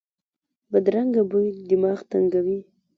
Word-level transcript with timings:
بدرنګه 0.71 1.23
بوی 1.29 1.47
دماغ 1.69 1.99
تنګوي 2.09 2.59